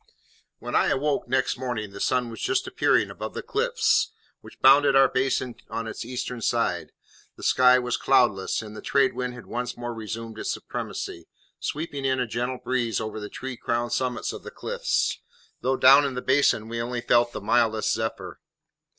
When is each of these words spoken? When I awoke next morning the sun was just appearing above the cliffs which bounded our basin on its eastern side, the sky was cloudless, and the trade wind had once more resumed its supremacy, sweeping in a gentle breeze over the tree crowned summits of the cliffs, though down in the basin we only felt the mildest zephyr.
When 0.57 0.73
I 0.75 0.87
awoke 0.87 1.27
next 1.27 1.59
morning 1.59 1.91
the 1.91 1.99
sun 1.99 2.31
was 2.31 2.41
just 2.41 2.65
appearing 2.65 3.11
above 3.11 3.35
the 3.35 3.43
cliffs 3.43 4.11
which 4.39 4.59
bounded 4.59 4.95
our 4.95 5.07
basin 5.07 5.53
on 5.69 5.85
its 5.85 6.03
eastern 6.03 6.41
side, 6.41 6.91
the 7.35 7.43
sky 7.43 7.77
was 7.77 7.97
cloudless, 7.97 8.63
and 8.63 8.75
the 8.75 8.81
trade 8.81 9.13
wind 9.13 9.35
had 9.35 9.45
once 9.45 9.77
more 9.77 9.93
resumed 9.93 10.39
its 10.39 10.51
supremacy, 10.51 11.27
sweeping 11.59 12.03
in 12.03 12.19
a 12.19 12.25
gentle 12.25 12.57
breeze 12.57 12.99
over 12.99 13.19
the 13.19 13.29
tree 13.29 13.55
crowned 13.57 13.93
summits 13.93 14.33
of 14.33 14.41
the 14.41 14.49
cliffs, 14.49 15.19
though 15.61 15.77
down 15.77 16.03
in 16.03 16.15
the 16.15 16.21
basin 16.23 16.67
we 16.67 16.81
only 16.81 17.01
felt 17.01 17.31
the 17.31 17.39
mildest 17.39 17.93
zephyr. 17.93 18.39